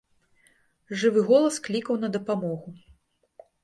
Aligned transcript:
Жывы 1.03 1.25
голас 1.29 1.61
клікаў 1.69 2.03
на 2.07 2.13
дапамогу. 2.19 2.69